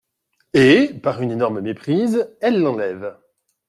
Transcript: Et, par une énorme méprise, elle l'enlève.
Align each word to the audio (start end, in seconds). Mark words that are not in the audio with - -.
Et, 0.55 0.95
par 0.95 1.21
une 1.21 1.29
énorme 1.29 1.61
méprise, 1.61 2.27
elle 2.41 2.59
l'enlève. 2.59 3.19